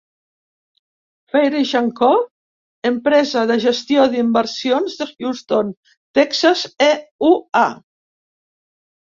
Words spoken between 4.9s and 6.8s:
de Houston, Texas,